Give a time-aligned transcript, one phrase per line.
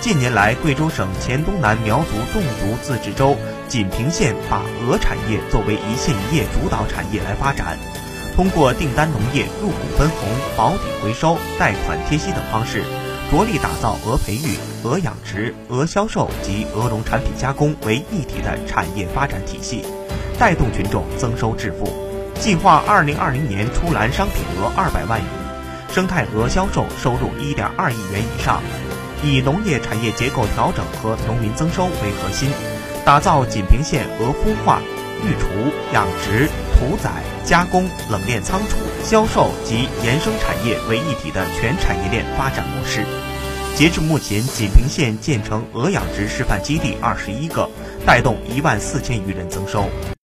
[0.00, 3.36] 近年来，贵州省黔东南苗族侗族自治州
[3.68, 7.78] 锦屏县把鹅产业作为一县一业主导产业来发展，
[8.34, 10.26] 通过订单农业、入股分红、
[10.56, 12.82] 保底回收、贷款贴息等方式，
[13.30, 19.84] 着力打造鹅培育、鹅养殖、鹅销售及鹅绒产品加工为一体的产业发展体系，
[20.38, 21.92] 带动群众增收致富。
[22.36, 28.62] 计划二零二零年出栏商品额二百万余，生态鹅销售收入一点二亿元以上。
[29.22, 32.50] 以农业产业结构调整和农民增收为核心，
[33.04, 34.80] 打造锦屏县鹅孵化、
[35.22, 35.46] 育雏、
[35.92, 37.10] 养殖、屠宰、
[37.44, 43.04] 加工、冷链仓储、销售及衍生产业为一体的全产业链发展模式。
[43.76, 47.68] 截至目前，锦屏县建成鹅养殖示范基地二十一个，
[48.04, 49.88] 带动一万四千余人增收。